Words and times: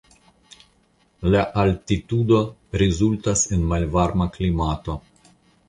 La 1.35 1.43
altitudo 1.65 2.41
rezultas 2.83 3.47
en 3.59 3.69
malvarma 3.75 4.31
klimato. 4.39 5.01